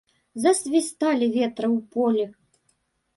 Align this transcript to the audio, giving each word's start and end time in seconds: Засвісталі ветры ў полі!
Засвісталі 0.43 1.27
ветры 1.35 1.67
ў 1.75 1.79
полі! 1.99 2.25